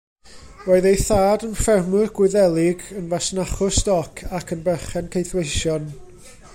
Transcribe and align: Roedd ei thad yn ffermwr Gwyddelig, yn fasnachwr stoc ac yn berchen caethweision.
Roedd 0.67 0.87
ei 0.91 0.95
thad 1.07 1.45
yn 1.47 1.53
ffermwr 1.59 2.09
Gwyddelig, 2.21 2.81
yn 3.01 3.13
fasnachwr 3.13 3.77
stoc 3.81 4.23
ac 4.39 4.55
yn 4.57 4.65
berchen 4.69 5.13
caethweision. 5.17 5.91